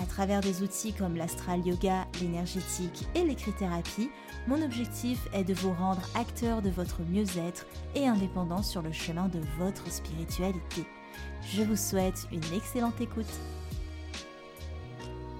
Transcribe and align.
à 0.00 0.06
travers 0.06 0.40
des 0.40 0.62
outils 0.62 0.92
comme 0.92 1.16
l'astral 1.16 1.66
yoga, 1.66 2.06
l'énergétique 2.20 3.06
et 3.14 3.24
l'écrit-thérapie, 3.24 4.10
mon 4.46 4.62
objectif 4.62 5.28
est 5.32 5.44
de 5.44 5.54
vous 5.54 5.72
rendre 5.72 6.02
acteur 6.14 6.62
de 6.62 6.70
votre 6.70 7.02
mieux-être 7.02 7.66
et 7.94 8.06
indépendant 8.06 8.62
sur 8.62 8.82
le 8.82 8.92
chemin 8.92 9.28
de 9.28 9.40
votre 9.58 9.90
spiritualité. 9.90 10.84
Je 11.42 11.62
vous 11.62 11.76
souhaite 11.76 12.26
une 12.32 12.54
excellente 12.54 13.00
écoute. 13.00 13.26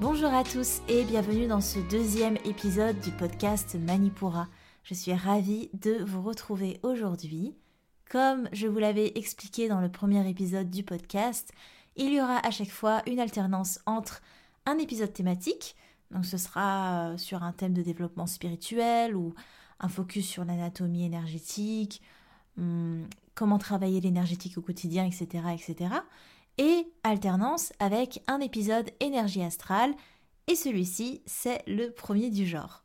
Bonjour 0.00 0.32
à 0.32 0.44
tous 0.44 0.80
et 0.88 1.04
bienvenue 1.04 1.46
dans 1.46 1.60
ce 1.60 1.78
deuxième 1.78 2.36
épisode 2.44 2.98
du 3.00 3.10
podcast 3.12 3.76
Manipura. 3.78 4.48
Je 4.82 4.94
suis 4.94 5.14
ravie 5.14 5.70
de 5.74 6.02
vous 6.04 6.22
retrouver 6.22 6.80
aujourd'hui. 6.82 7.54
Comme 8.10 8.48
je 8.52 8.66
vous 8.66 8.78
l'avais 8.78 9.12
expliqué 9.16 9.68
dans 9.68 9.80
le 9.80 9.90
premier 9.90 10.28
épisode 10.28 10.70
du 10.70 10.82
podcast, 10.82 11.52
il 11.96 12.12
y 12.12 12.20
aura 12.20 12.44
à 12.46 12.50
chaque 12.50 12.70
fois 12.70 13.02
une 13.06 13.20
alternance 13.20 13.78
entre 13.86 14.20
un 14.66 14.78
épisode 14.78 15.12
thématique, 15.12 15.76
donc 16.10 16.26
ce 16.26 16.36
sera 16.36 17.10
euh, 17.12 17.18
sur 17.18 17.42
un 17.42 17.52
thème 17.52 17.72
de 17.72 17.82
développement 17.82 18.26
spirituel 18.26 19.16
ou 19.16 19.34
un 19.80 19.88
focus 19.88 20.26
sur 20.26 20.44
l'anatomie 20.44 21.04
énergétique, 21.04 22.02
hum, 22.58 23.06
comment 23.34 23.58
travailler 23.58 24.00
l'énergétique 24.00 24.58
au 24.58 24.62
quotidien, 24.62 25.04
etc., 25.04 25.44
etc. 25.52 25.94
Et 26.58 26.86
alternance 27.02 27.72
avec 27.78 28.22
un 28.26 28.40
épisode 28.40 28.90
énergie 29.00 29.42
astrale, 29.42 29.94
et 30.48 30.54
celui-ci, 30.54 31.22
c'est 31.24 31.62
le 31.66 31.90
premier 31.90 32.30
du 32.30 32.46
genre. 32.46 32.84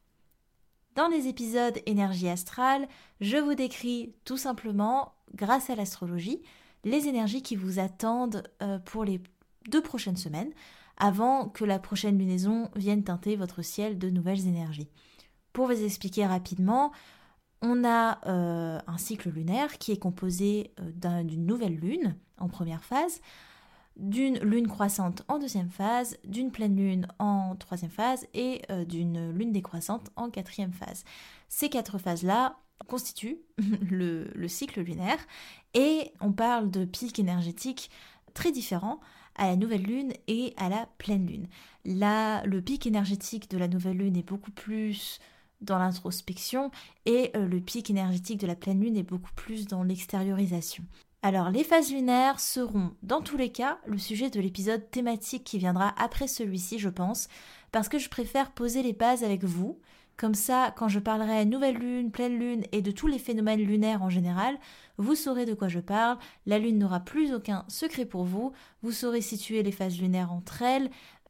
Dans 0.95 1.07
les 1.09 1.27
épisodes 1.27 1.80
énergie 1.85 2.30
astrale, 2.30 2.87
je 3.21 3.37
vous 3.37 3.55
décris 3.55 4.15
tout 4.25 4.37
simplement, 4.37 5.13
grâce 5.35 5.69
à 5.69 5.75
l'astrologie, 5.75 6.41
les 6.83 7.07
énergies 7.07 7.41
qui 7.41 7.55
vous 7.55 7.80
attendent 7.80 8.43
euh, 8.61 8.80
pour 8.80 9.03
les 9.03 9.21
deux 9.67 9.81
prochaines 9.81 10.17
semaines 10.17 10.51
avant 10.97 11.47
que 11.47 11.63
la 11.63 11.79
prochaine 11.79 12.17
lunaison 12.17 12.69
vienne 12.75 13.03
teinter 13.03 13.35
votre 13.35 13.61
ciel 13.61 13.99
de 13.99 14.09
nouvelles 14.09 14.47
énergies. 14.47 14.89
Pour 15.53 15.67
vous 15.67 15.83
expliquer 15.83 16.25
rapidement, 16.25 16.91
on 17.61 17.83
a 17.83 18.19
euh, 18.27 18.79
un 18.85 18.97
cycle 18.97 19.29
lunaire 19.29 19.77
qui 19.77 19.91
est 19.91 19.97
composé 19.97 20.71
euh, 20.79 21.23
d'une 21.23 21.45
nouvelle 21.45 21.75
lune 21.75 22.15
en 22.37 22.47
première 22.47 22.83
phase, 22.83 23.21
d'une 23.95 24.37
lune 24.39 24.67
croissante 24.67 25.23
en 25.27 25.39
deuxième 25.39 25.71
phase, 25.71 26.17
d'une 26.23 26.52
pleine 26.52 26.75
lune 26.75 27.07
en 27.17 27.55
troisième 27.55 27.89
phase 27.89 28.27
et 28.33 28.61
euh, 28.69 28.85
d'une 28.85 29.31
lune 29.31 29.52
décroissante 29.52 30.11
en 30.15 30.29
quatrième 30.29 30.73
phase. 30.73 31.03
Ces 31.49 31.69
quatre 31.69 31.97
phases-là 31.97 32.57
constituent 32.87 33.39
le, 33.89 34.31
le, 34.35 34.47
cycle 34.47 34.81
lunaire 34.81 35.17
et 35.73 36.11
on 36.21 36.31
parle 36.31 36.69
de 36.69 36.85
pics 36.85 37.17
énergétiques 37.17 37.89
très 38.35 38.52
différents 38.52 38.99
à 39.38 39.47
la 39.47 39.55
nouvelle 39.55 39.83
lune 39.83 40.13
et 40.27 40.53
à 40.57 40.69
la 40.69 40.88
pleine 40.97 41.25
lune. 41.25 41.47
Là, 41.85 42.43
le 42.45 42.61
pic 42.61 42.85
énergétique 42.85 43.49
de 43.49 43.57
la 43.57 43.67
nouvelle 43.67 43.97
lune 43.97 44.17
est 44.17 44.27
beaucoup 44.27 44.52
plus 44.52 45.19
dans 45.61 45.80
l'introspection 45.80 46.71
et 47.05 47.31
euh, 47.35 47.47
le 47.47 47.59
pic 47.59 47.89
énergétique 47.89 48.39
de 48.39 48.47
la 48.47 48.55
pleine 48.55 48.81
lune 48.81 48.97
est 48.97 49.03
beaucoup 49.03 49.33
plus 49.35 49.67
dans 49.67 49.83
l'extériorisation. 49.83 50.83
Alors 51.23 51.49
les 51.49 51.63
phases 51.63 51.92
lunaires 51.92 52.39
seront 52.39 52.92
dans 53.02 53.21
tous 53.21 53.37
les 53.37 53.52
cas 53.52 53.80
le 53.87 53.98
sujet 53.98 54.30
de 54.30 54.39
l'épisode 54.39 54.89
thématique 54.92 55.43
qui 55.43 55.58
viendra 55.58 55.93
après 55.98 56.27
celui-ci 56.27 56.77
je 56.77 56.89
pense, 56.89 57.27
parce 57.71 57.89
que 57.89 57.98
je 57.98 58.09
préfère 58.09 58.52
poser 58.52 58.83
les 58.83 58.93
bases 58.93 59.23
avec 59.23 59.43
vous, 59.43 59.80
comme 60.17 60.33
ça, 60.33 60.73
quand 60.76 60.88
je 60.88 61.00
parlerai 61.00 61.45
nouvelle 61.45 61.78
lune, 61.78 62.11
pleine 62.11 62.38
lune 62.38 62.64
et 62.72 62.82
de 62.82 62.92
tous 62.92 63.08
les 63.08 63.20
phénomènes 63.20 63.61
lunaires 63.61 64.02
en 64.02 64.10
général, 64.10 64.58
vous 64.98 65.16
saurez 65.16 65.45
de 65.45 65.54
quoi 65.54 65.67
je 65.67 65.80
parle, 65.80 66.17
la 66.48 66.58
lune 66.58 66.80
n'aura 66.80 67.00
plus 67.00 67.33
aucun 67.33 67.64
secret 67.67 68.05
pour 68.05 68.23
vous, 68.23 68.52
vous 68.82 68.92
saurez 68.92 69.22
situer 69.22 69.61
les 69.61 69.72
phases 69.72 70.00
lunaires 70.00 70.33
entre 70.33 70.64
elles, 70.64 70.89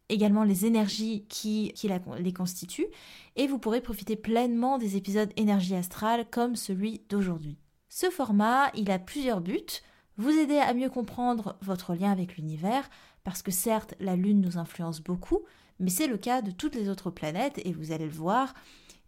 également 0.09 0.43
les 0.43 0.65
énergies 0.65 1.25
qui, 1.27 1.73
les 2.19 2.33
constituent, 2.33 2.87
et 3.35 3.47
vous 3.47 3.59
pourrez 3.59 3.81
profiter 3.81 4.15
pleinement 4.15 4.77
des 4.77 4.95
épisodes 4.95 5.31
énergie 5.35 5.75
astrale 5.75 6.25
comme 6.29 6.55
celui 6.55 7.01
d'aujourd'hui. 7.09 7.57
Ce 7.89 8.09
format, 8.09 8.71
il 8.73 8.89
a 8.89 8.99
plusieurs 8.99 9.41
buts. 9.41 9.81
Vous 10.17 10.31
aider 10.31 10.57
à 10.57 10.73
mieux 10.73 10.89
comprendre 10.89 11.57
votre 11.61 11.93
lien 11.93 12.11
avec 12.11 12.37
l'univers, 12.37 12.89
parce 13.23 13.41
que 13.41 13.51
certes, 13.51 13.93
la 13.99 14.15
Lune 14.15 14.41
nous 14.41 14.57
influence 14.57 15.01
beaucoup, 15.01 15.41
mais 15.79 15.89
c'est 15.89 16.07
le 16.07 16.17
cas 16.17 16.41
de 16.41 16.51
toutes 16.51 16.75
les 16.75 16.89
autres 16.89 17.11
planètes, 17.11 17.59
et 17.65 17.73
vous 17.73 17.91
allez 17.91 18.05
le 18.05 18.11
voir, 18.11 18.53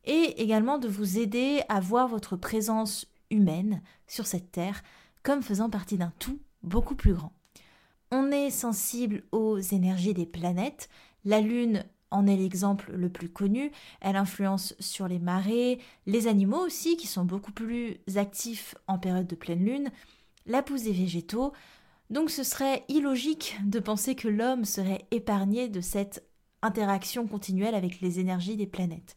et 0.05 0.41
également 0.41 0.77
de 0.77 0.87
vous 0.87 1.19
aider 1.19 1.61
à 1.69 1.79
voir 1.79 2.07
votre 2.07 2.35
présence 2.35 3.05
humaine 3.29 3.81
sur 4.07 4.25
cette 4.25 4.51
Terre 4.51 4.81
comme 5.23 5.43
faisant 5.43 5.69
partie 5.69 5.97
d'un 5.97 6.13
tout 6.19 6.39
beaucoup 6.63 6.95
plus 6.95 7.13
grand. 7.13 7.33
On 8.11 8.31
est 8.31 8.49
sensible 8.49 9.23
aux 9.31 9.59
énergies 9.59 10.13
des 10.13 10.25
planètes, 10.25 10.89
la 11.25 11.41
Lune 11.41 11.85
en 12.11 12.25
est 12.25 12.37
l'exemple 12.37 12.91
le 12.91 13.09
plus 13.09 13.29
connu, 13.29 13.71
elle 14.01 14.15
influence 14.15 14.73
sur 14.79 15.07
les 15.07 15.19
marées, 15.19 15.79
les 16.07 16.27
animaux 16.27 16.65
aussi 16.65 16.97
qui 16.97 17.05
sont 17.05 17.25
beaucoup 17.25 17.51
plus 17.51 17.97
actifs 18.15 18.73
en 18.87 18.97
période 18.97 19.27
de 19.27 19.35
pleine 19.35 19.63
Lune, 19.63 19.91
la 20.47 20.63
pousse 20.63 20.83
des 20.83 20.91
végétaux, 20.91 21.53
donc 22.09 22.31
ce 22.31 22.43
serait 22.43 22.83
illogique 22.87 23.57
de 23.63 23.79
penser 23.79 24.15
que 24.15 24.27
l'homme 24.27 24.65
serait 24.65 25.05
épargné 25.11 25.69
de 25.69 25.81
cette 25.81 26.27
interaction 26.61 27.27
continuelle 27.27 27.75
avec 27.75 28.01
les 28.01 28.19
énergies 28.19 28.57
des 28.57 28.67
planètes. 28.67 29.15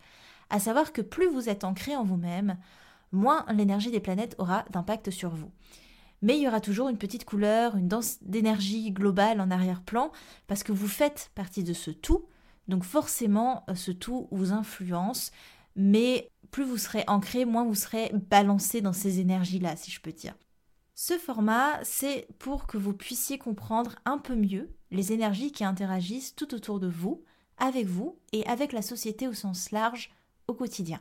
À 0.51 0.59
savoir 0.59 0.93
que 0.93 1.03
plus 1.03 1.29
vous 1.29 1.49
êtes 1.49 1.65
ancré 1.65 1.97
en 1.97 2.05
vous-même, 2.05 2.59
moins 3.11 3.45
l'énergie 3.53 3.91
des 3.91 4.01
planètes 4.01 4.35
aura 4.39 4.65
d'impact 4.71 5.11
sur 5.11 5.31
vous. 5.31 5.51
Mais 6.23 6.37
il 6.37 6.43
y 6.43 6.49
aura 6.49 6.61
toujours 6.61 6.89
une 6.89 6.99
petite 6.99 7.25
couleur, 7.25 7.77
une 7.77 7.89
danse 7.89 8.19
d'énergie 8.23 8.93
globale 8.93 9.41
en 9.41 9.51
arrière-plan, 9.51 10.13
parce 10.47 10.63
que 10.63 10.73
vous 10.73 10.89
faites 10.89 11.31
partie 11.35 11.65
de 11.65 11.73
ce 11.73 11.91
tout, 11.91 12.27
donc 12.69 12.85
forcément 12.85 13.65
ce 13.75 13.91
tout 13.91 14.29
vous 14.31 14.53
influence, 14.53 15.33
mais 15.75 16.31
plus 16.53 16.65
vous 16.65 16.77
serez 16.77 17.03
ancré, 17.09 17.45
moins 17.45 17.65
vous 17.65 17.75
serez 17.75 18.13
balancé 18.31 18.81
dans 18.81 18.93
ces 18.93 19.19
énergies-là, 19.19 19.75
si 19.77 19.91
je 19.91 20.01
peux 20.01 20.13
dire. 20.13 20.35
Ce 20.95 21.19
format, 21.19 21.83
c'est 21.83 22.29
pour 22.39 22.67
que 22.67 22.77
vous 22.77 22.93
puissiez 22.93 23.39
comprendre 23.39 23.97
un 24.05 24.19
peu 24.19 24.37
mieux 24.37 24.71
les 24.91 25.13
énergies 25.13 25.51
qui 25.51 25.65
interagissent 25.65 26.37
tout 26.37 26.55
autour 26.55 26.79
de 26.79 26.89
vous, 26.89 27.25
avec 27.63 27.87
vous 27.87 28.17
et 28.33 28.45
avec 28.47 28.73
la 28.73 28.83
société 28.83 29.29
au 29.29 29.33
sens 29.33 29.71
large 29.71 30.11
au 30.49 30.55
quotidien. 30.55 31.01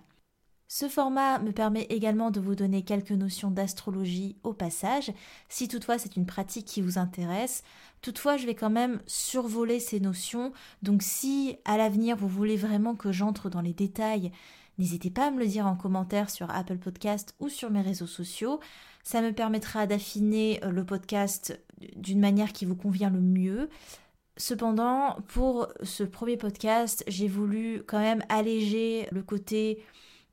Ce 0.67 0.87
format 0.87 1.39
me 1.39 1.51
permet 1.51 1.85
également 1.89 2.31
de 2.31 2.39
vous 2.39 2.55
donner 2.55 2.83
quelques 2.83 3.11
notions 3.11 3.51
d'astrologie 3.51 4.37
au 4.43 4.53
passage, 4.53 5.11
si 5.49 5.67
toutefois 5.67 5.97
c'est 5.97 6.15
une 6.15 6.25
pratique 6.25 6.65
qui 6.65 6.81
vous 6.81 6.97
intéresse. 6.97 7.63
Toutefois, 8.01 8.37
je 8.37 8.45
vais 8.45 8.55
quand 8.55 8.69
même 8.69 9.01
survoler 9.05 9.81
ces 9.81 9.99
notions, 9.99 10.53
donc 10.81 11.01
si 11.01 11.57
à 11.65 11.75
l'avenir 11.75 12.15
vous 12.15 12.29
voulez 12.29 12.55
vraiment 12.55 12.95
que 12.95 13.11
j'entre 13.11 13.49
dans 13.49 13.59
les 13.59 13.73
détails, 13.73 14.31
n'hésitez 14.77 15.09
pas 15.09 15.27
à 15.27 15.31
me 15.31 15.39
le 15.39 15.47
dire 15.47 15.67
en 15.67 15.75
commentaire 15.75 16.29
sur 16.29 16.49
Apple 16.51 16.77
Podcast 16.77 17.35
ou 17.41 17.49
sur 17.49 17.69
mes 17.69 17.81
réseaux 17.81 18.07
sociaux. 18.07 18.61
Ça 19.03 19.21
me 19.21 19.33
permettra 19.33 19.87
d'affiner 19.87 20.61
le 20.63 20.85
podcast 20.85 21.59
d'une 21.97 22.21
manière 22.21 22.53
qui 22.53 22.65
vous 22.65 22.77
convient 22.77 23.09
le 23.09 23.19
mieux. 23.19 23.67
Cependant, 24.37 25.17
pour 25.27 25.67
ce 25.83 26.03
premier 26.03 26.37
podcast, 26.37 27.03
j'ai 27.07 27.27
voulu 27.27 27.83
quand 27.85 27.99
même 27.99 28.23
alléger 28.29 29.07
le 29.11 29.23
côté 29.23 29.83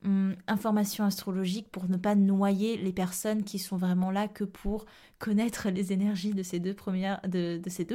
hum, 0.05 0.37
information 0.47 1.05
astrologique 1.05 1.71
pour 1.71 1.89
ne 1.89 1.97
pas 1.97 2.15
noyer 2.15 2.77
les 2.77 2.93
personnes 2.93 3.43
qui 3.43 3.59
sont 3.59 3.77
vraiment 3.77 4.11
là 4.11 4.29
que 4.29 4.45
pour 4.45 4.87
connaître 5.19 5.69
les 5.69 5.93
énergies 5.93 6.33
de 6.33 6.43
ces 6.43 6.61
deux 6.61 6.75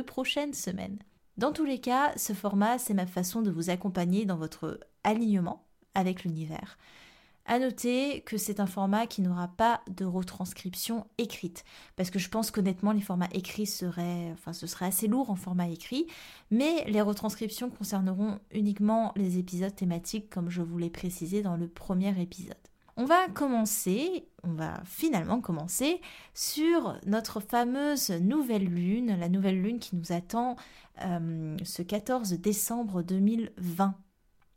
prochaines 0.03 0.53
semaines. 0.53 0.99
Dans 1.37 1.51
tous 1.51 1.65
les 1.65 1.79
cas, 1.79 2.13
ce 2.15 2.33
format, 2.33 2.77
c'est 2.77 2.93
ma 2.93 3.07
façon 3.07 3.41
de 3.41 3.49
vous 3.49 3.69
accompagner 3.69 4.25
dans 4.25 4.37
votre 4.37 4.79
alignement 5.03 5.65
avec 5.95 6.23
l'univers. 6.23 6.77
À 7.45 7.59
noter 7.59 8.21
que 8.21 8.37
c'est 8.37 8.61
un 8.61 8.65
format 8.65 9.05
qui 9.05 9.21
n'aura 9.21 9.49
pas 9.49 9.81
de 9.91 10.05
retranscription 10.05 11.05
écrite, 11.17 11.65
parce 11.97 12.09
que 12.09 12.17
je 12.17 12.29
pense 12.29 12.51
qu'honnêtement 12.51 12.93
les 12.93 13.01
formats 13.01 13.27
écrits 13.33 13.65
seraient, 13.65 14.29
enfin 14.31 14.53
ce 14.53 14.65
serait 14.65 14.85
assez 14.85 15.07
lourd 15.07 15.29
en 15.29 15.35
format 15.35 15.67
écrit, 15.67 16.07
mais 16.51 16.85
les 16.87 17.01
retranscriptions 17.01 17.69
concerneront 17.69 18.39
uniquement 18.51 19.11
les 19.17 19.39
épisodes 19.39 19.75
thématiques 19.75 20.29
comme 20.29 20.49
je 20.49 20.61
vous 20.61 20.77
l'ai 20.77 20.89
précisé 20.89 21.41
dans 21.41 21.57
le 21.57 21.67
premier 21.67 22.17
épisode. 22.21 22.55
On 22.95 23.05
va 23.05 23.27
commencer, 23.27 24.29
on 24.43 24.53
va 24.53 24.81
finalement 24.85 25.41
commencer 25.41 25.99
sur 26.33 26.97
notre 27.07 27.39
fameuse 27.39 28.11
nouvelle 28.11 28.65
lune, 28.65 29.17
la 29.19 29.29
nouvelle 29.29 29.61
lune 29.61 29.79
qui 29.79 29.95
nous 29.95 30.11
attend 30.11 30.55
euh, 31.01 31.57
ce 31.63 31.81
14 31.81 32.33
décembre 32.33 33.01
2020. 33.01 33.95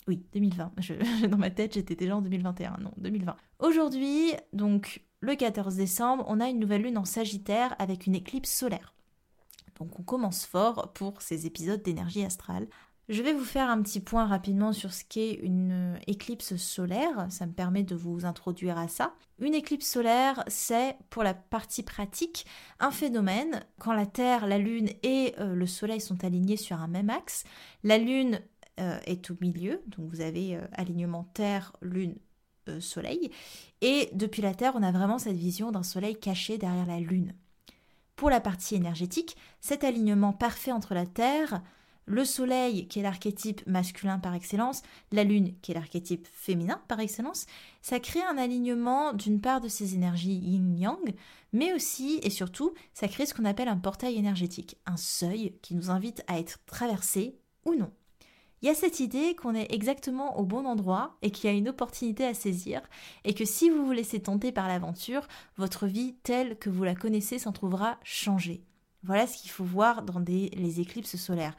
Oui, 0.09 0.25
2020. 0.33 0.73
dans 1.29 1.39
ma 1.39 1.51
tête, 1.51 1.75
j'étais 1.75 1.97
déjà 1.97 2.17
en 2.17 2.23
2021. 2.23 2.79
Non, 2.81 2.93
2020. 2.99 3.37
Aujourd'hui, 3.59 4.33
donc 4.53 5.05
le 5.21 5.35
14 5.35 5.75
décembre, 5.77 6.25
on 6.29 6.41
a 6.41 6.49
une 6.49 6.59
nouvelle 6.59 6.83
lune 6.83 6.99
en 6.99 7.05
Sagittaire 7.05 7.75
avec 7.79 8.07
une 8.07 8.15
éclipse 8.15 8.51
solaire. 8.51 8.95
Donc 9.79 9.99
on 9.99 10.03
commence 10.03 10.47
fort 10.47 10.93
pour 10.95 11.21
ces 11.23 11.47
épisodes 11.47 11.83
d'énergie 11.83 12.25
astrale. 12.25 12.69
Je 13.09 13.23
vais 13.23 13.33
vous 13.33 13.45
faire 13.45 13.71
un 13.71 13.81
petit 13.83 14.01
point 14.01 14.27
rapidement 14.27 14.73
sur 14.73 14.93
ce 14.93 15.05
qu'est 15.09 15.35
une 15.35 15.95
euh, 15.95 15.99
éclipse 16.09 16.57
solaire, 16.57 17.29
ça 17.31 17.47
me 17.47 17.53
permet 17.53 17.85
de 17.85 17.95
vous 17.95 18.25
introduire 18.25 18.79
à 18.79 18.89
ça. 18.89 19.15
Une 19.39 19.55
éclipse 19.55 19.87
solaire, 19.87 20.43
c'est 20.49 20.97
pour 21.09 21.23
la 21.23 21.33
partie 21.33 21.85
pratique 21.85 22.47
un 22.81 22.91
phénomène 22.91 23.65
quand 23.79 23.93
la 23.93 24.07
Terre, 24.07 24.49
la 24.49 24.59
Lune 24.59 24.91
et 25.05 25.35
euh, 25.39 25.55
le 25.55 25.67
Soleil 25.67 26.01
sont 26.01 26.25
alignés 26.25 26.57
sur 26.57 26.81
un 26.81 26.89
même 26.89 27.11
axe. 27.11 27.45
La 27.85 27.99
Lune 27.99 28.41
est 28.79 29.31
au 29.31 29.37
milieu, 29.41 29.83
donc 29.87 30.11
vous 30.11 30.21
avez 30.21 30.59
alignement 30.73 31.25
Terre, 31.35 31.73
Lune, 31.81 32.17
Soleil. 32.81 33.31
Et 33.81 34.11
depuis 34.13 34.43
la 34.43 34.55
Terre, 34.55 34.73
on 34.75 34.83
a 34.83 34.93
vraiment 34.93 35.19
cette 35.19 35.37
vision 35.37 35.71
d'un 35.71 35.83
Soleil 35.83 36.19
caché 36.19 36.59
derrière 36.59 36.87
la 36.87 37.01
Lune. 37.01 37.35
Pour 38.17 38.31
la 38.31 38.41
partie 38.41 38.75
énergétique, 38.75 39.37
cet 39.61 39.85
alignement 39.85 40.33
parfait 40.33 40.73
entre 40.73 40.95
la 40.95 41.07
Terre, 41.07 41.63
le 42.07 42.25
Soleil, 42.25 42.87
qui 42.89 43.01
est 43.01 43.03
l'archétype 43.03 43.67
masculin 43.67 44.19
par 44.19 44.33
excellence, 44.33 44.83
la 45.13 45.25
Lune, 45.25 45.55
qui 45.61 45.73
est 45.73 45.75
l'archétype 45.75 46.27
féminin 46.33 46.81
par 46.89 47.01
excellence, 47.01 47.47
ça 47.83 48.01
crée 48.01 48.23
un 48.23 48.39
alignement 48.39 49.13
d'une 49.13 49.41
part 49.41 49.61
de 49.61 49.69
ces 49.69 49.95
énergies 49.95 50.37
yin-yang, 50.37 51.15
mais 51.53 51.73
aussi 51.75 52.21
et 52.23 52.31
surtout, 52.31 52.75
ça 52.95 53.09
crée 53.09 53.27
ce 53.27 53.35
qu'on 53.35 53.45
appelle 53.45 53.69
un 53.69 53.77
portail 53.77 54.17
énergétique, 54.17 54.77
un 54.87 54.97
seuil 54.97 55.59
qui 55.63 55.75
nous 55.75 55.91
invite 55.91 56.23
à 56.29 56.39
être 56.39 56.61
traversé 56.65 57.39
ou 57.65 57.75
non. 57.75 57.91
Il 58.63 58.67
y 58.67 58.71
a 58.71 58.75
cette 58.75 59.01
idée 59.01 59.35
qu'on 59.35 59.55
est 59.55 59.73
exactement 59.73 60.39
au 60.39 60.45
bon 60.45 60.65
endroit 60.65 61.17
et 61.23 61.31
qu'il 61.31 61.51
y 61.51 61.53
a 61.53 61.57
une 61.57 61.69
opportunité 61.69 62.25
à 62.25 62.35
saisir 62.35 62.81
et 63.25 63.35
que 63.35 63.45
si 63.45 63.69
vous 63.69 63.85
vous 63.85 63.93
laissez 63.93 64.21
tenter 64.21 64.51
par 64.51 64.69
l'aventure, 64.69 65.29
votre 65.57 65.87
vie 65.87 66.15
telle 66.23 66.59
que 66.59 66.71
vous 66.71 66.85
la 66.85 66.95
connaissez 66.95 67.39
s'en 67.39 67.53
trouvera 67.53 67.99
changée. 68.03 68.63
Voilà 69.03 69.27
ce 69.27 69.37
qu'il 69.37 69.51
faut 69.51 69.65
voir 69.65 70.03
dans 70.03 70.19
les 70.19 70.81
éclipses 70.81 71.17
solaires. 71.17 71.57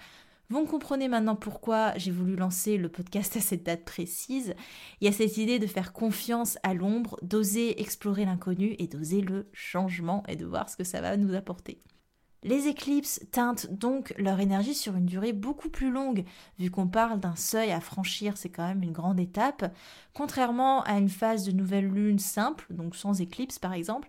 Vous 0.50 0.66
comprenez 0.66 1.10
maintenant 1.10 1.36
pourquoi 1.36 1.92
j'ai 1.98 2.12
voulu 2.12 2.38
lancer 2.38 2.78
le 2.78 2.88
podcast 2.88 3.36
à 3.36 3.42
cette 3.42 3.64
date 3.64 3.84
précise. 3.84 4.56
Il 5.02 5.06
y 5.06 5.10
a 5.10 5.12
cette 5.12 5.36
idée 5.36 5.60
de 5.60 5.68
faire 5.68 5.92
confiance 5.92 6.58
à 6.64 6.74
l'ombre, 6.74 7.20
d'oser 7.22 7.82
explorer 7.82 8.24
l'inconnu 8.24 8.76
et 8.80 8.88
d'oser 8.88 9.20
le 9.20 9.50
changement 9.52 10.24
et 10.30 10.38
de 10.38 10.46
voir 10.46 10.70
ce 10.70 10.78
que 10.78 10.86
ça 10.86 11.02
va 11.02 11.18
nous 11.18 11.36
apporter. 11.36 11.82
Les 12.48 12.70
éclipses 12.70 13.20
teintent 13.34 13.70
donc 13.74 14.14
leur 14.18 14.40
énergie 14.40 14.74
sur 14.74 14.96
une 14.96 15.06
durée 15.06 15.34
beaucoup 15.34 15.68
plus 15.68 15.92
longue, 15.92 16.24
vu 16.58 16.72
qu'on 16.72 16.88
parle 16.88 17.20
d'un 17.20 17.36
seuil 17.36 17.74
à 17.74 17.82
franchir, 17.82 18.38
c'est 18.38 18.48
quand 18.48 18.66
même 18.66 18.84
une 18.84 18.94
grande 18.94 19.20
étape, 19.20 19.70
contrairement 20.14 20.82
à 20.84 20.98
une 20.98 21.10
phase 21.10 21.44
de 21.44 21.52
nouvelle 21.52 21.90
lune 21.90 22.20
simple, 22.20 22.66
donc 22.70 22.96
sans 22.96 23.20
éclipse 23.20 23.60
par 23.60 23.74
exemple, 23.74 24.08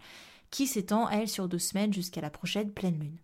qui 0.50 0.68
s'étend 0.68 1.10
elle 1.10 1.26
sur 1.26 1.48
deux 1.48 1.58
semaines 1.58 1.92
jusqu'à 1.92 2.20
la 2.20 2.30
prochaine 2.30 2.70
pleine 2.70 3.00
lune. 3.00 3.18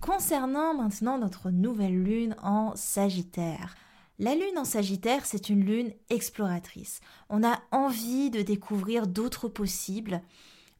Concernant 0.00 0.72
maintenant 0.72 1.18
notre 1.18 1.50
nouvelle 1.50 2.00
lune 2.00 2.36
en 2.40 2.76
Sagittaire. 2.76 3.74
La 4.20 4.36
lune 4.36 4.56
en 4.56 4.64
Sagittaire, 4.64 5.26
c'est 5.26 5.48
une 5.48 5.64
lune 5.64 5.92
exploratrice. 6.10 7.00
On 7.28 7.42
a 7.42 7.58
envie 7.72 8.30
de 8.30 8.42
découvrir 8.42 9.08
d'autres 9.08 9.48
possibles, 9.48 10.22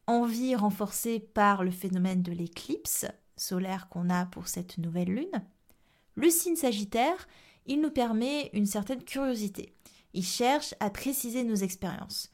envie 0.07 0.55
renforcée 0.55 1.19
par 1.19 1.65
le 1.65 1.71
phénomène 1.71 2.21
de 2.21 2.31
l'éclipse 2.31 3.05
solaire 3.37 3.89
qu'on 3.89 4.09
a 4.09 4.25
pour 4.25 4.47
cette 4.47 4.77
nouvelle 4.77 5.13
lune. 5.13 5.43
Le 6.15 6.29
signe 6.29 6.55
Sagittaire, 6.55 7.27
il 7.65 7.81
nous 7.81 7.91
permet 7.91 8.49
une 8.53 8.65
certaine 8.65 9.03
curiosité. 9.03 9.73
Il 10.13 10.23
cherche 10.23 10.73
à 10.79 10.89
préciser 10.89 11.43
nos 11.43 11.55
expériences. 11.55 12.29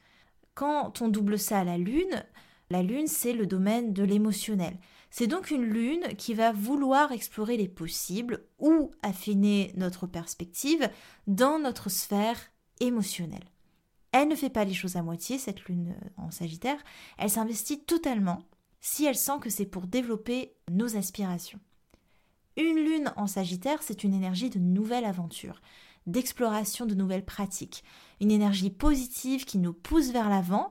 Quand 0.54 1.02
on 1.02 1.08
double 1.08 1.38
ça 1.38 1.60
à 1.60 1.64
la 1.64 1.78
lune, 1.78 2.24
la 2.70 2.82
lune, 2.82 3.06
c'est 3.06 3.32
le 3.32 3.46
domaine 3.46 3.92
de 3.92 4.02
l'émotionnel. 4.02 4.78
C'est 5.10 5.26
donc 5.26 5.50
une 5.50 5.64
lune 5.64 6.14
qui 6.16 6.32
va 6.32 6.52
vouloir 6.52 7.12
explorer 7.12 7.56
les 7.56 7.68
possibles 7.68 8.44
ou 8.58 8.90
affiner 9.02 9.72
notre 9.76 10.06
perspective 10.06 10.88
dans 11.26 11.58
notre 11.58 11.90
sphère 11.90 12.38
émotionnelle. 12.80 13.44
Elle 14.12 14.28
ne 14.28 14.34
fait 14.34 14.50
pas 14.50 14.64
les 14.64 14.74
choses 14.74 14.96
à 14.96 15.02
moitié, 15.02 15.38
cette 15.38 15.64
lune 15.64 15.94
en 16.16 16.30
Sagittaire, 16.30 16.82
elle 17.18 17.30
s'investit 17.30 17.80
totalement 17.80 18.42
si 18.82 19.06
elle 19.06 19.16
sent 19.16 19.38
que 19.40 19.48
c'est 19.48 19.64
pour 19.64 19.86
développer 19.86 20.52
nos 20.70 20.96
aspirations. 20.96 21.60
Une 22.58 22.76
lune 22.76 23.14
en 23.16 23.26
Sagittaire, 23.26 23.82
c'est 23.82 24.04
une 24.04 24.12
énergie 24.12 24.50
de 24.50 24.58
nouvelle 24.58 25.06
aventure, 25.06 25.62
d'exploration 26.06 26.84
de 26.84 26.94
nouvelles 26.94 27.24
pratiques, 27.24 27.82
une 28.20 28.30
énergie 28.30 28.68
positive 28.68 29.46
qui 29.46 29.56
nous 29.56 29.72
pousse 29.72 30.10
vers 30.10 30.28
l'avant 30.28 30.70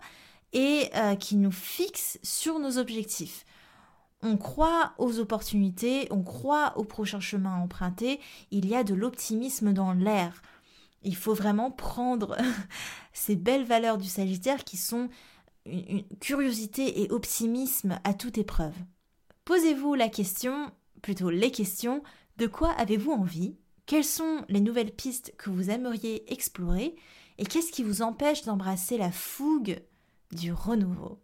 et 0.54 0.92
euh, 0.94 1.16
qui 1.16 1.38
nous 1.38 1.52
fixe 1.52 2.20
sur 2.22 2.60
nos 2.60 2.78
objectifs 2.78 3.46
on 4.24 4.38
croit 4.38 4.94
aux 4.98 5.20
opportunités, 5.20 6.08
on 6.12 6.22
croit 6.22 6.74
au 6.78 6.84
prochain 6.84 7.20
chemin 7.20 7.56
à 7.56 7.60
emprunter, 7.60 8.20
il 8.52 8.68
y 8.68 8.76
a 8.76 8.84
de 8.84 8.94
l'optimisme 8.94 9.74
dans 9.74 9.94
l'air. 9.94 10.42
Il 11.04 11.16
faut 11.16 11.34
vraiment 11.34 11.72
prendre 11.72 12.38
ces 13.14 13.36
belles 13.36 13.66
valeurs 13.66 13.98
du 13.98 14.08
Sagittaire 14.08 14.64
qui 14.64 14.78
sont 14.78 15.10
une, 15.66 16.04
curiosité 16.20 17.02
et 17.02 17.12
optimisme 17.12 18.00
à 18.04 18.14
toute 18.14 18.38
épreuve. 18.38 18.76
Posez-vous 19.46 19.96
la 19.96 20.10
question, 20.10 20.72
plutôt 21.02 21.30
les 21.30 21.52
questions, 21.52 22.04
de 22.38 22.48
quoi 22.48 22.72
avez-vous 22.72 23.12
envie? 23.12 23.58
Quelles 23.86 24.06
sont 24.06 24.46
les 24.48 24.62
nouvelles 24.62 24.94
pistes 24.94 25.34
que 25.38 25.50
vous 25.50 25.70
aimeriez 25.70 26.32
explorer? 26.32 26.96
Et 27.38 27.46
qu'est-ce 27.46 27.72
qui 27.72 27.84
vous 27.84 28.02
empêche 28.02 28.44
d'embrasser 28.44 28.98
la 28.98 29.12
fougue 29.12 29.82
du 30.32 30.54
renouveau? 30.54 31.20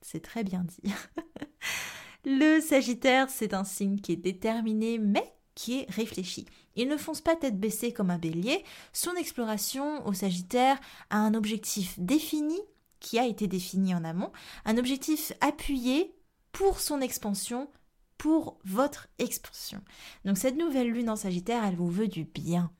C'est 0.00 0.22
très 0.22 0.44
bien 0.44 0.64
dit. 0.64 0.92
Le 2.24 2.60
Sagittaire, 2.60 3.30
c'est 3.30 3.54
un 3.54 3.64
signe 3.64 4.00
qui 4.00 4.12
est 4.12 4.16
déterminé, 4.16 4.98
mais 4.98 5.36
qui 5.54 5.80
est 5.80 5.90
réfléchi. 5.90 6.46
Il 6.74 6.88
ne 6.88 6.96
fonce 6.96 7.20
pas 7.20 7.36
tête 7.36 7.58
baissée 7.58 7.92
comme 7.92 8.10
un 8.10 8.18
bélier. 8.18 8.64
Son 8.92 9.14
exploration 9.14 10.06
au 10.06 10.12
Sagittaire 10.12 10.78
a 11.10 11.18
un 11.18 11.34
objectif 11.34 11.98
défini, 11.98 12.60
qui 13.06 13.20
a 13.20 13.26
été 13.26 13.46
défini 13.46 13.94
en 13.94 14.02
amont, 14.02 14.32
un 14.64 14.78
objectif 14.78 15.32
appuyé 15.40 16.12
pour 16.50 16.80
son 16.80 17.00
expansion, 17.00 17.70
pour 18.18 18.58
votre 18.64 19.06
expansion. 19.20 19.80
Donc 20.24 20.38
cette 20.38 20.56
nouvelle 20.56 20.90
lune 20.90 21.08
en 21.08 21.14
Sagittaire, 21.14 21.64
elle 21.64 21.76
vous 21.76 21.88
veut 21.88 22.08
du 22.08 22.24
bien. 22.24 22.72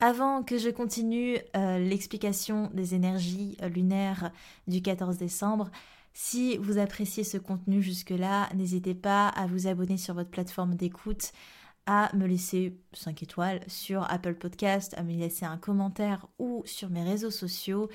Avant 0.00 0.42
que 0.42 0.56
je 0.56 0.70
continue 0.70 1.36
euh, 1.56 1.78
l'explication 1.78 2.70
des 2.72 2.94
énergies 2.94 3.58
euh, 3.60 3.68
lunaires 3.68 4.30
du 4.66 4.80
14 4.80 5.18
décembre, 5.18 5.70
si 6.14 6.56
vous 6.56 6.78
appréciez 6.78 7.22
ce 7.22 7.36
contenu 7.36 7.82
jusque-là, 7.82 8.48
n'hésitez 8.54 8.94
pas 8.94 9.28
à 9.28 9.46
vous 9.46 9.66
abonner 9.66 9.98
sur 9.98 10.14
votre 10.14 10.30
plateforme 10.30 10.74
d'écoute, 10.74 11.32
à 11.84 12.10
me 12.16 12.26
laisser 12.26 12.78
5 12.94 13.22
étoiles 13.22 13.60
sur 13.66 14.10
Apple 14.10 14.36
Podcast, 14.36 14.94
à 14.96 15.02
me 15.02 15.12
laisser 15.12 15.44
un 15.44 15.58
commentaire 15.58 16.26
ou 16.38 16.62
sur 16.64 16.88
mes 16.88 17.04
réseaux 17.04 17.30
sociaux. 17.30 17.90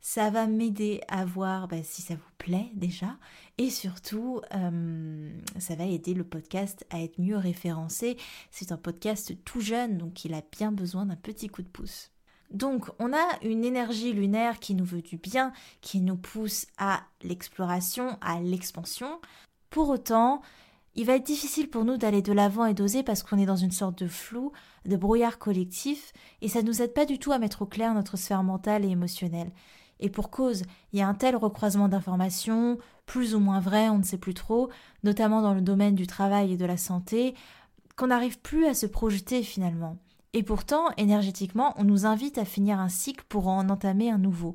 Ça 0.00 0.30
va 0.30 0.46
m'aider 0.46 1.00
à 1.08 1.24
voir 1.24 1.68
bah, 1.68 1.82
si 1.82 2.02
ça 2.02 2.14
vous 2.14 2.20
plaît 2.38 2.70
déjà 2.74 3.16
et 3.58 3.68
surtout 3.68 4.40
euh, 4.54 5.30
ça 5.58 5.74
va 5.74 5.84
aider 5.84 6.14
le 6.14 6.24
podcast 6.24 6.86
à 6.90 7.00
être 7.02 7.18
mieux 7.18 7.36
référencé. 7.36 8.16
C'est 8.50 8.72
un 8.72 8.76
podcast 8.76 9.34
tout 9.44 9.60
jeune 9.60 9.98
donc 9.98 10.24
il 10.24 10.34
a 10.34 10.42
bien 10.56 10.72
besoin 10.72 11.06
d'un 11.06 11.16
petit 11.16 11.48
coup 11.48 11.62
de 11.62 11.68
pouce. 11.68 12.10
Donc 12.50 12.90
on 12.98 13.12
a 13.12 13.26
une 13.42 13.64
énergie 13.64 14.12
lunaire 14.12 14.60
qui 14.60 14.74
nous 14.74 14.84
veut 14.84 15.02
du 15.02 15.16
bien, 15.16 15.52
qui 15.80 16.00
nous 16.00 16.16
pousse 16.16 16.66
à 16.78 17.02
l'exploration, 17.22 18.16
à 18.20 18.40
l'expansion. 18.40 19.20
Pour 19.68 19.90
autant, 19.90 20.40
il 20.94 21.04
va 21.04 21.14
être 21.14 21.26
difficile 21.26 21.68
pour 21.68 21.84
nous 21.84 21.96
d'aller 21.96 22.22
de 22.22 22.32
l'avant 22.32 22.64
et 22.64 22.74
d'oser 22.74 23.02
parce 23.02 23.22
qu'on 23.22 23.38
est 23.38 23.46
dans 23.46 23.56
une 23.56 23.70
sorte 23.70 24.02
de 24.02 24.08
flou, 24.08 24.52
de 24.86 24.96
brouillard 24.96 25.38
collectif, 25.38 26.12
et 26.40 26.48
ça 26.48 26.62
ne 26.62 26.66
nous 26.66 26.82
aide 26.82 26.94
pas 26.94 27.04
du 27.04 27.18
tout 27.18 27.30
à 27.30 27.38
mettre 27.38 27.62
au 27.62 27.66
clair 27.66 27.94
notre 27.94 28.16
sphère 28.16 28.42
mentale 28.42 28.84
et 28.84 28.88
émotionnelle. 28.88 29.52
Et 30.00 30.10
pour 30.10 30.30
cause, 30.30 30.62
il 30.92 30.98
y 30.98 31.02
a 31.02 31.08
un 31.08 31.14
tel 31.14 31.36
recroisement 31.36 31.88
d'informations, 31.88 32.78
plus 33.06 33.34
ou 33.34 33.40
moins 33.40 33.60
vraies, 33.60 33.88
on 33.88 33.98
ne 33.98 34.04
sait 34.04 34.18
plus 34.18 34.34
trop, 34.34 34.70
notamment 35.02 35.42
dans 35.42 35.54
le 35.54 35.60
domaine 35.60 35.94
du 35.94 36.06
travail 36.06 36.52
et 36.52 36.56
de 36.56 36.66
la 36.66 36.76
santé, 36.76 37.34
qu'on 37.96 38.08
n'arrive 38.08 38.38
plus 38.40 38.66
à 38.66 38.74
se 38.74 38.86
projeter 38.86 39.42
finalement. 39.42 39.96
Et 40.34 40.42
pourtant, 40.42 40.84
énergétiquement, 40.96 41.74
on 41.78 41.84
nous 41.84 42.06
invite 42.06 42.38
à 42.38 42.44
finir 42.44 42.78
un 42.78 42.88
cycle 42.88 43.24
pour 43.28 43.48
en 43.48 43.68
entamer 43.68 44.10
un 44.10 44.18
nouveau. 44.18 44.54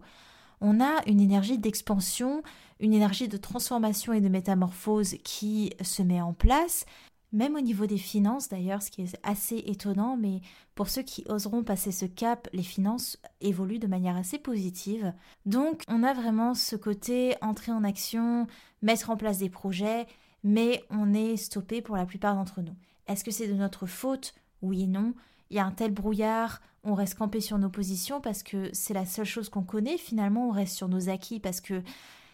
On 0.62 0.80
a 0.80 1.02
une 1.08 1.20
énergie 1.20 1.58
d'expansion, 1.58 2.44
une 2.80 2.94
énergie 2.94 3.28
de 3.28 3.38
transformation 3.38 4.14
et 4.14 4.22
de 4.22 4.30
métamorphose 4.30 5.16
qui 5.24 5.74
se 5.82 6.04
met 6.04 6.22
en 6.22 6.34
place, 6.34 6.86
même 7.34 7.56
au 7.56 7.62
niveau 7.62 7.86
des 7.86 7.98
finances 7.98 8.48
d'ailleurs, 8.48 8.82
ce 8.82 8.92
qui 8.92 9.02
est 9.02 9.20
assez 9.24 9.58
étonnant, 9.66 10.16
mais 10.16 10.42
pour 10.76 10.88
ceux 10.88 11.02
qui 11.02 11.26
oseront 11.28 11.64
passer 11.64 11.92
ce 11.92 12.06
cap, 12.06 12.48
les 12.54 12.64
finances 12.64 13.18
évoluent 13.42 13.80
de 13.80 13.88
manière 13.88 14.16
assez 14.16 14.38
positive. 14.38 15.14
Donc 15.46 15.84
on 15.90 16.04
a 16.04 16.14
vraiment 16.14 16.54
ce 16.54 16.76
côté 16.76 17.36
entrer 17.42 17.72
en 17.72 17.84
action, 17.84 18.48
mettre 18.82 19.10
en 19.10 19.18
place 19.18 19.40
des 19.40 19.50
projets, 19.50 20.08
mais 20.44 20.84
on 20.90 21.14
est 21.14 21.36
stoppé 21.36 21.82
pour 21.82 21.98
la 21.98 22.06
plupart 22.06 22.36
d'entre 22.36 22.62
nous. 22.62 22.76
Est-ce 23.08 23.26
que 23.26 23.32
c'est 23.32 23.48
de 23.48 23.54
notre 23.54 23.86
faute? 23.86 24.34
Oui 24.62 24.84
et 24.84 24.88
non 24.88 25.14
il 25.54 25.58
y 25.58 25.60
a 25.60 25.66
un 25.66 25.72
tel 25.72 25.92
brouillard, 25.92 26.62
on 26.84 26.96
reste 26.96 27.14
campé 27.14 27.40
sur 27.40 27.60
nos 27.60 27.70
positions 27.70 28.20
parce 28.22 28.42
que 28.42 28.72
c'est 28.74 28.96
la 28.96 29.06
seule 29.06 29.28
chose 29.28 29.50
qu'on 29.50 29.62
connaît. 29.62 30.00
Finalement, 30.00 30.48
on 30.50 30.52
reste 30.52 30.76
sur 30.76 30.90
nos 30.90 31.10
acquis 31.10 31.40
parce 31.40 31.62
que 31.62 31.84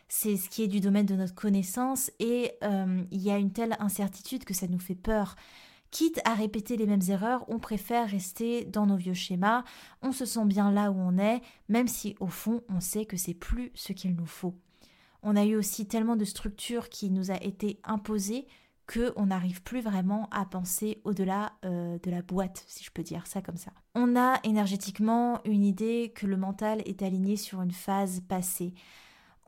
c'est 0.09 0.35
ce 0.35 0.49
qui 0.49 0.63
est 0.63 0.67
du 0.67 0.81
domaine 0.81 1.05
de 1.05 1.15
notre 1.15 1.35
connaissance 1.35 2.11
et 2.19 2.51
euh, 2.63 3.03
il 3.11 3.21
y 3.21 3.31
a 3.31 3.37
une 3.37 3.51
telle 3.51 3.77
incertitude 3.79 4.43
que 4.43 4.55
ça 4.55 4.67
nous 4.67 4.79
fait 4.79 4.95
peur. 4.95 5.35
Quitte 5.91 6.19
à 6.25 6.33
répéter 6.33 6.77
les 6.77 6.85
mêmes 6.85 7.01
erreurs, 7.07 7.45
on 7.47 7.59
préfère 7.59 8.09
rester 8.09 8.65
dans 8.65 8.85
nos 8.85 8.97
vieux 8.97 9.13
schémas, 9.13 9.63
on 10.01 10.11
se 10.11 10.25
sent 10.25 10.45
bien 10.45 10.71
là 10.71 10.91
où 10.91 10.99
on 10.99 11.17
est, 11.17 11.41
même 11.67 11.87
si 11.87 12.15
au 12.19 12.27
fond 12.27 12.61
on 12.69 12.79
sait 12.79 13.05
que 13.05 13.17
c'est 13.17 13.33
plus 13.33 13.71
ce 13.75 13.93
qu'il 13.93 14.15
nous 14.15 14.25
faut. 14.25 14.55
On 15.23 15.35
a 15.35 15.45
eu 15.45 15.55
aussi 15.55 15.87
tellement 15.87 16.15
de 16.15 16.25
structures 16.25 16.89
qui 16.89 17.09
nous 17.09 17.31
a 17.31 17.41
été 17.43 17.79
imposées 17.83 18.47
qu'on 18.87 19.27
n'arrive 19.27 19.61
plus 19.61 19.81
vraiment 19.81 20.27
à 20.31 20.45
penser 20.45 21.01
au-delà 21.03 21.53
euh, 21.65 21.99
de 22.01 22.09
la 22.09 22.23
boîte, 22.23 22.63
si 22.67 22.83
je 22.83 22.89
peux 22.91 23.03
dire 23.03 23.27
ça 23.27 23.41
comme 23.41 23.57
ça. 23.57 23.71
On 23.93 24.15
a 24.15 24.39
énergétiquement 24.43 25.41
une 25.45 25.63
idée 25.63 26.11
que 26.15 26.25
le 26.25 26.37
mental 26.37 26.81
est 26.85 27.03
aligné 27.03 27.35
sur 27.35 27.61
une 27.61 27.71
phase 27.71 28.21
passée. 28.27 28.73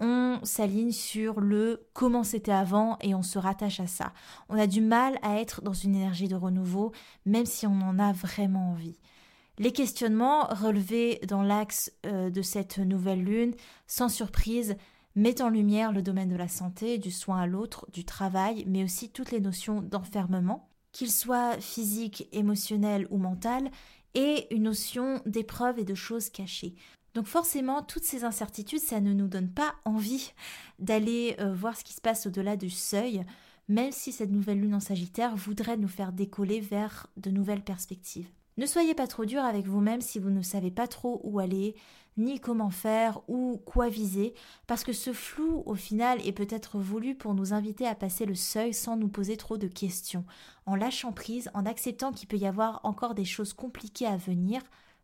On 0.04 0.40
s'aligne 0.42 0.92
sur 0.92 1.40
le 1.40 1.88
comment 1.94 2.24
c'était 2.24 2.52
avant 2.52 2.98
et 3.02 3.14
on 3.14 3.22
se 3.22 3.38
rattache 3.38 3.80
à 3.80 3.86
ça. 3.86 4.14
On 4.50 4.58
a 4.58 4.66
du 4.66 4.82
mal 4.82 5.20
à 5.22 5.40
être 5.40 5.62
dans 5.62 5.74
une 5.74 5.96
énergie 5.96 6.28
de 6.28 6.36
renouveau, 6.36 6.92
même 7.28 7.46
si 7.46 7.68
on 7.68 7.80
en 7.82 8.00
a 8.00 8.12
vraiment 8.12 8.72
envie. 8.72 8.98
Les 9.60 9.72
questionnements 9.72 10.48
relevés 10.48 11.20
dans 11.28 11.44
l'axe 11.44 11.92
euh, 12.08 12.32
de 12.32 12.42
cette 12.42 12.80
nouvelle 12.80 13.24
lune, 13.24 13.54
sans 13.86 14.10
surprise, 14.10 14.76
met 15.16 15.40
en 15.40 15.50
lumière 15.50 15.92
le 15.92 16.02
domaine 16.02 16.30
de 16.30 16.36
la 16.36 16.48
santé, 16.48 16.98
du 16.98 17.12
soin 17.12 17.40
à 17.40 17.46
l'autre, 17.46 17.86
du 17.94 18.04
travail, 18.04 18.64
mais 18.66 18.84
aussi 18.84 19.12
toutes 19.12 19.30
les 19.30 19.40
notions 19.40 19.82
d'enfermement, 19.82 20.68
qu'ils 20.94 21.12
soient 21.12 21.58
physiques, 21.60 22.28
émotionnels 22.32 23.06
ou 23.12 23.18
mentales, 23.18 23.70
et 24.16 24.54
une 24.54 24.64
notion 24.64 25.22
d'épreuve 25.28 25.78
et 25.78 25.86
de 25.86 25.96
choses 25.96 26.32
cachées. 26.32 26.76
Donc 27.14 27.26
forcément, 27.26 27.84
toutes 27.84 28.06
ces 28.06 28.24
incertitudes, 28.24 28.80
ça 28.80 29.02
ne 29.02 29.14
nous 29.14 29.28
donne 29.28 29.50
pas 29.50 29.76
envie 29.84 30.32
d'aller 30.80 31.36
euh, 31.40 31.54
voir 31.54 31.78
ce 31.78 31.84
qui 31.84 31.94
se 31.94 32.02
passe 32.02 32.26
au-delà 32.26 32.56
du 32.56 32.70
seuil, 32.70 33.26
même 33.68 33.92
si 33.92 34.12
cette 34.12 34.32
nouvelle 34.32 34.62
lune 34.62 34.76
en 34.76 34.80
Sagittaire 34.80 35.36
voudrait 35.36 35.78
nous 35.78 35.88
faire 35.88 36.14
décoller 36.14 36.62
vers 36.62 37.08
de 37.18 37.30
nouvelles 37.30 37.64
perspectives. 37.64 38.30
Ne 38.58 38.66
soyez 38.66 38.94
pas 38.94 39.08
trop 39.08 39.26
dur 39.26 39.44
avec 39.44 39.66
vous-même 39.66 40.02
si 40.02 40.20
vous 40.20 40.30
ne 40.30 40.42
savez 40.42 40.72
pas 40.72 40.88
trop 40.88 41.22
où 41.24 41.40
aller, 41.40 41.76
ni 42.18 42.40
comment 42.40 42.70
faire 42.70 43.22
ou 43.28 43.62
quoi 43.66 43.90
viser, 43.90 44.34
parce 44.68 44.84
que 44.84 44.94
ce 44.94 45.14
flou, 45.14 45.64
au 45.66 45.76
final, 45.76 46.26
est 46.28 46.34
peut-être 46.34 46.78
voulu 46.78 47.16
pour 47.16 47.34
nous 47.34 47.54
inviter 47.54 47.88
à 47.88 47.96
passer 47.96 48.26
le 48.26 48.36
seuil 48.36 48.74
sans 48.74 48.98
nous 48.98 49.08
poser 49.08 49.38
trop 49.38 49.58
de 49.58 49.68
questions, 49.68 50.26
en 50.66 50.76
lâchant 50.76 51.14
prise, 51.14 51.50
en 51.54 51.66
acceptant 51.66 52.12
qu'il 52.12 52.28
peut 52.28 52.38
y 52.38 52.46
avoir 52.46 52.82
encore 52.84 53.16
des 53.16 53.26
choses 53.26 53.54
compliquées 53.54 54.08
à 54.08 54.18
venir, 54.18 54.62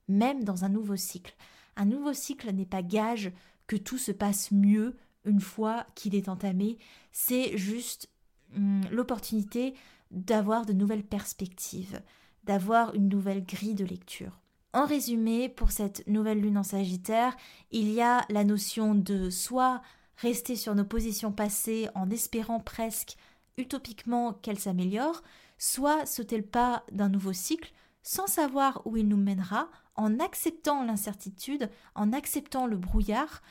même 0.09 0.43
dans 0.43 0.65
un 0.65 0.69
nouveau 0.69 0.95
cycle. 0.97 1.35
Un 1.77 1.85
nouveau 1.85 2.11
cycle 2.11 2.51
n'est 2.51 2.65
pas 2.65 2.81
gage 2.81 3.31
que 3.67 3.77
tout 3.77 3.97
se 3.97 4.11
passe 4.11 4.51
mieux 4.51 4.97
une 5.23 5.41
fois 5.41 5.85
qu'il 5.95 6.15
est 6.15 6.29
entamé, 6.29 6.77
c'est 7.11 7.57
juste 7.57 8.09
hum, 8.55 8.81
l'opportunité 8.91 9.75
d'avoir 10.11 10.65
de 10.65 10.73
nouvelles 10.73 11.05
perspectives, 11.05 12.01
d'avoir 12.43 12.95
une 12.95 13.09
nouvelle 13.09 13.45
grille 13.45 13.75
de 13.75 13.85
lecture. 13.85 14.39
En 14.73 14.85
résumé, 14.85 15.49
pour 15.49 15.71
cette 15.71 16.05
nouvelle 16.07 16.41
lune 16.41 16.57
en 16.57 16.63
Sagittaire, 16.63 17.35
il 17.71 17.91
y 17.91 18.01
a 18.01 18.25
la 18.29 18.43
notion 18.43 18.95
de 18.95 19.29
soit 19.29 19.81
rester 20.17 20.55
sur 20.55 20.75
nos 20.75 20.85
positions 20.85 21.31
passées 21.31 21.89
en 21.93 22.09
espérant 22.09 22.59
presque 22.59 23.17
utopiquement 23.57 24.33
qu'elles 24.33 24.59
s'améliorent, 24.59 25.23
soit 25.57 26.05
sauter 26.05 26.37
le 26.37 26.43
pas 26.43 26.83
d'un 26.91 27.09
nouveau 27.09 27.33
cycle 27.33 27.71
sans 28.03 28.27
savoir 28.27 28.81
où 28.85 28.95
il 28.95 29.07
nous 29.07 29.17
mènera, 29.17 29.69
en 29.97 30.19
acceptant 30.19 30.83
l'incertitude, 30.83 31.69
en 31.95 32.13
acceptant 32.13 32.67
le 32.67 32.77
brouillard 32.77 33.41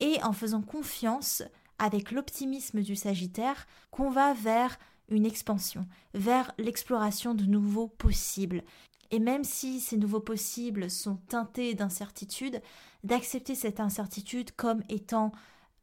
et 0.00 0.22
en 0.22 0.32
faisant 0.32 0.62
confiance 0.62 1.42
avec 1.78 2.10
l'optimisme 2.10 2.82
du 2.82 2.96
Sagittaire 2.96 3.66
qu'on 3.90 4.10
va 4.10 4.34
vers 4.34 4.78
une 5.08 5.26
expansion, 5.26 5.86
vers 6.14 6.52
l'exploration 6.58 7.34
de 7.34 7.44
nouveaux 7.44 7.88
possibles. 7.88 8.62
Et 9.10 9.18
même 9.18 9.44
si 9.44 9.80
ces 9.80 9.96
nouveaux 9.96 10.20
possibles 10.20 10.90
sont 10.90 11.16
teintés 11.28 11.74
d'incertitude, 11.74 12.60
d'accepter 13.04 13.54
cette 13.54 13.80
incertitude 13.80 14.50
comme 14.52 14.82
étant 14.88 15.32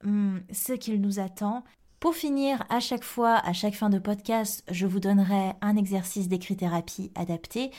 hum, 0.04 0.42
ce 0.52 0.74
qu'il 0.74 1.00
nous 1.02 1.20
attend. 1.20 1.64
Pour 2.00 2.16
finir, 2.16 2.64
à 2.70 2.80
chaque 2.80 3.04
fois, 3.04 3.36
à 3.36 3.54
chaque 3.54 3.76
fin 3.76 3.90
de 3.90 4.00
podcast, 4.00 4.64
je 4.72 4.88
vous 4.88 5.00
donnerai 5.00 5.54
un 5.62 5.78
exercice 5.78 6.28
d'écrit-thérapie 6.28 7.12
adapté 7.16 7.72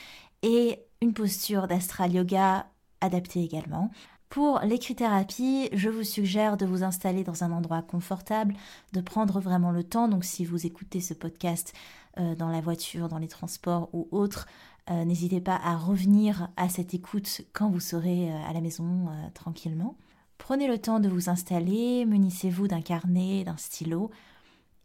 et 0.42 0.78
une 1.02 1.12
posture 1.12 1.66
d'astral 1.66 2.12
yoga 2.12 2.66
adaptée 3.00 3.42
également. 3.42 3.90
Pour 4.28 4.60
l'écrit-thérapie, 4.60 5.68
je 5.72 5.90
vous 5.90 6.04
suggère 6.04 6.56
de 6.56 6.64
vous 6.64 6.84
installer 6.84 7.24
dans 7.24 7.42
un 7.42 7.50
endroit 7.50 7.82
confortable, 7.82 8.54
de 8.92 9.00
prendre 9.00 9.40
vraiment 9.40 9.72
le 9.72 9.82
temps. 9.82 10.06
Donc 10.08 10.24
si 10.24 10.44
vous 10.44 10.64
écoutez 10.64 11.00
ce 11.00 11.12
podcast 11.12 11.74
euh, 12.18 12.36
dans 12.36 12.48
la 12.48 12.60
voiture, 12.60 13.08
dans 13.08 13.18
les 13.18 13.28
transports 13.28 13.90
ou 13.92 14.08
autres, 14.12 14.46
euh, 14.90 15.04
n'hésitez 15.04 15.40
pas 15.40 15.60
à 15.62 15.76
revenir 15.76 16.48
à 16.56 16.68
cette 16.68 16.94
écoute 16.94 17.42
quand 17.52 17.68
vous 17.68 17.80
serez 17.80 18.30
euh, 18.30 18.48
à 18.48 18.52
la 18.52 18.60
maison 18.60 19.08
tranquillement. 19.34 19.96
Prenez 20.38 20.68
le 20.68 20.78
temps 20.78 21.00
de 21.00 21.08
vous 21.08 21.28
installer, 21.28 22.06
munissez-vous 22.06 22.68
d'un 22.68 22.80
carnet, 22.80 23.42
d'un 23.42 23.56
stylo, 23.56 24.10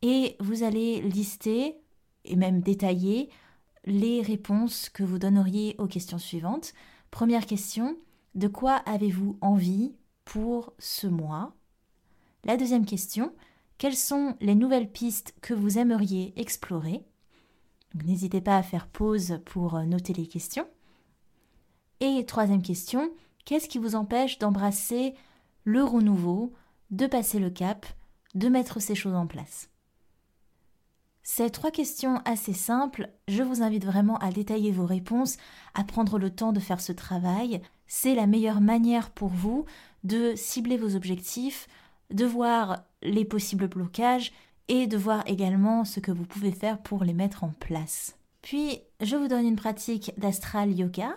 et 0.02 0.36
vous 0.40 0.64
allez 0.64 1.00
lister 1.02 1.78
et 2.26 2.36
même 2.36 2.62
détailler 2.62 3.30
les 3.88 4.22
réponses 4.22 4.90
que 4.90 5.04
vous 5.04 5.18
donneriez 5.18 5.76
aux 5.80 5.88
questions 5.88 6.20
suivantes. 6.20 6.74
Première 7.10 7.46
question, 7.46 7.98
de 8.36 8.50
quoi 8.50 8.76
avez-vous 8.86 9.38
envie 9.40 9.96
pour 10.26 10.74
ce 10.78 11.08
mois? 11.08 11.56
La 12.44 12.58
deuxième 12.58 12.86
question, 12.86 13.34
quelles 13.78 13.96
sont 13.96 14.36
les 14.42 14.56
nouvelles 14.56 14.92
pistes 14.92 15.34
que 15.42 15.54
vous 15.54 15.78
aimeriez 15.78 16.34
explorer? 16.36 17.06
N'hésitez 18.04 18.42
pas 18.42 18.58
à 18.58 18.64
faire 18.64 18.88
pause 18.88 19.40
pour 19.46 19.76
euh, 19.76 19.86
noter 19.86 20.12
les 20.14 20.28
questions. 20.28 20.68
Et 22.02 22.26
troisième 22.26 22.62
question, 22.62 23.10
qu'est-ce 23.46 23.70
qui 23.70 23.78
vous 23.78 23.96
empêche 23.96 24.38
d'embrasser 24.38 25.16
le 25.64 25.84
renouveau, 25.84 26.54
de 26.92 27.08
passer 27.08 27.40
le 27.40 27.50
cap, 27.50 27.86
de 28.36 28.50
mettre 28.50 28.82
ces 28.82 28.96
choses 28.96 29.16
en 29.16 29.28
place? 29.28 29.70
Ces 31.30 31.50
trois 31.50 31.72
questions 31.72 32.22
assez 32.24 32.54
simples, 32.54 33.10
je 33.28 33.44
vous 33.44 33.62
invite 33.62 33.84
vraiment 33.84 34.18
à 34.20 34.32
détailler 34.32 34.72
vos 34.72 34.86
réponses, 34.86 35.36
à 35.74 35.84
prendre 35.84 36.18
le 36.20 36.30
temps 36.30 36.54
de 36.54 36.62
faire 36.62 36.80
ce 36.80 36.94
travail. 36.94 37.62
C'est 37.86 38.16
la 38.16 38.28
meilleure 38.28 38.62
manière 38.62 39.10
pour 39.10 39.28
vous 39.28 39.66
de 40.06 40.36
cibler 40.38 40.78
vos 40.78 40.96
objectifs, 40.96 41.68
de 42.12 42.24
voir 42.24 42.86
les 43.04 43.26
possibles 43.26 43.68
blocages 43.68 44.32
et 44.70 44.88
de 44.88 44.96
voir 44.96 45.22
également 45.28 45.84
ce 45.84 46.00
que 46.00 46.14
vous 46.14 46.24
pouvez 46.24 46.54
faire 46.54 46.82
pour 46.82 47.04
les 47.04 47.14
mettre 47.14 47.44
en 47.44 47.50
place. 47.50 48.16
Puis, 48.42 48.80
je 49.02 49.18
vous 49.18 49.28
donne 49.28 49.46
une 49.46 49.58
pratique 49.58 50.14
d'astral 50.18 50.72
yoga. 50.72 51.10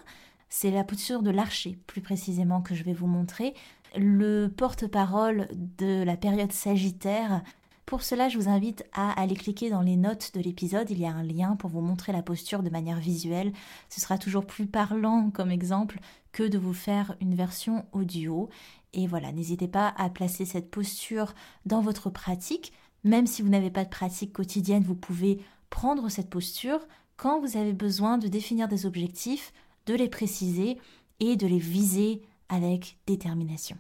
C'est 0.49 0.73
la 0.73 0.83
posture 0.83 1.23
de 1.23 1.31
l'archer, 1.31 1.79
plus 1.87 2.01
précisément, 2.01 2.63
que 2.63 2.75
je 2.75 2.83
vais 2.83 2.95
vous 2.95 3.07
montrer. 3.07 3.55
Le 3.97 4.49
porte-parole 4.49 5.47
de 5.53 6.03
la 6.03 6.17
période 6.17 6.53
sagittaire. 6.53 7.43
Pour 7.91 8.03
cela, 8.03 8.29
je 8.29 8.39
vous 8.39 8.49
invite 8.49 8.85
à 8.93 9.21
aller 9.21 9.35
cliquer 9.35 9.69
dans 9.69 9.81
les 9.81 9.97
notes 9.97 10.31
de 10.35 10.41
l'épisode. 10.41 10.89
Il 10.93 11.01
y 11.01 11.07
a 11.07 11.13
un 11.13 11.25
lien 11.25 11.57
pour 11.57 11.71
vous 11.71 11.81
montrer 11.81 12.13
la 12.13 12.23
posture 12.23 12.63
de 12.63 12.71
manière 12.71 13.01
visuelle. 13.01 13.53
Ce 13.89 14.01
sera 14.01 14.17
toujours 14.17 14.47
plus 14.47 14.67
parlant 14.67 15.33
comme 15.33 15.51
exemple 15.51 15.99
que 16.31 16.45
de 16.45 16.57
vous 16.57 16.73
faire 16.73 17.17
une 17.21 17.35
version 17.35 17.85
audio. 17.91 18.49
Et 18.93 19.09
voilà, 19.09 19.33
n'hésitez 19.33 19.67
pas 19.67 19.93
à 19.97 20.09
placer 20.09 20.45
cette 20.45 20.71
posture 20.71 21.35
dans 21.67 21.81
votre 21.81 22.11
pratique. 22.11 22.73
Même 23.03 23.27
si 23.27 23.43
vous 23.43 23.49
n'avez 23.49 23.73
pas 23.73 23.83
de 23.83 23.91
pratique 23.91 24.35
quotidienne, 24.35 24.85
vous 24.85 24.95
pouvez 24.95 25.41
prendre 25.69 26.09
cette 26.11 26.31
posture 26.31 26.87
quand 27.17 27.41
vous 27.41 27.57
avez 27.57 27.73
besoin 27.73 28.19
de 28.19 28.29
définir 28.29 28.69
des 28.69 28.87
objectifs, 28.87 29.53
de 29.87 29.95
les 29.95 30.09
préciser 30.09 30.79
et 31.19 31.35
de 31.35 31.49
les 31.49 31.59
viser 31.59 32.23
avec 32.49 32.99
détermination. 33.09 33.77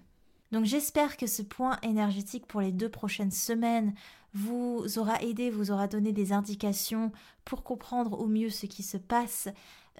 Donc 0.52 0.64
j'espère 0.64 1.16
que 1.16 1.26
ce 1.26 1.42
point 1.42 1.78
énergétique 1.82 2.46
pour 2.46 2.60
les 2.60 2.72
deux 2.72 2.88
prochaines 2.88 3.30
semaines 3.30 3.94
vous 4.34 4.84
aura 4.96 5.22
aidé, 5.22 5.50
vous 5.50 5.70
aura 5.70 5.88
donné 5.88 6.12
des 6.12 6.32
indications 6.32 7.12
pour 7.44 7.62
comprendre 7.62 8.18
au 8.18 8.26
mieux 8.26 8.50
ce 8.50 8.66
qui 8.66 8.82
se 8.82 8.96
passe 8.96 9.48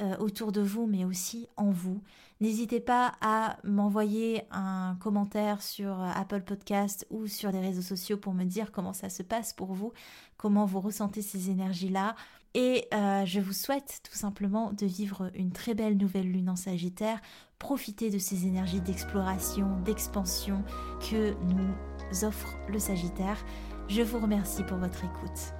euh, 0.01 0.17
autour 0.19 0.53
de 0.53 0.61
vous, 0.61 0.87
mais 0.87 1.05
aussi 1.05 1.49
en 1.57 1.71
vous. 1.71 2.01
N'hésitez 2.41 2.81
pas 2.81 3.15
à 3.21 3.59
m'envoyer 3.65 4.45
un 4.51 4.97
commentaire 5.01 5.61
sur 5.63 6.01
euh, 6.01 6.11
Apple 6.15 6.43
Podcast 6.43 7.07
ou 7.11 7.27
sur 7.27 7.51
les 7.51 7.61
réseaux 7.61 7.83
sociaux 7.83 8.17
pour 8.17 8.33
me 8.33 8.45
dire 8.45 8.73
comment 8.73 8.93
ça 8.93 9.11
se 9.11 9.23
passe 9.23 9.53
pour 9.53 9.75
vous, 9.75 9.93
comment 10.37 10.65
vous 10.65 10.81
ressentez 10.81 11.23
ces 11.23 11.51
énergies-là. 11.51 12.15
Et 12.55 12.87
euh, 12.95 13.25
je 13.27 13.41
vous 13.41 13.53
souhaite 13.53 14.01
tout 14.09 14.17
simplement 14.17 14.73
de 14.73 14.87
vivre 14.87 15.31
une 15.35 15.53
très 15.53 15.75
belle 15.75 15.97
nouvelle 15.97 16.31
lune 16.31 16.49
en 16.49 16.57
Sagittaire. 16.57 17.21
Profitez 17.61 18.09
de 18.09 18.19
ces 18.19 18.47
énergies 18.47 18.81
d'exploration, 18.81 19.69
d'expansion 19.85 20.65
que 20.99 21.35
nous 21.45 22.25
offre 22.25 22.57
le 22.69 22.79
Sagittaire. 22.79 23.37
Je 23.87 24.01
vous 24.01 24.19
remercie 24.19 24.65
pour 24.65 24.79
votre 24.79 25.05
écoute. 25.05 25.60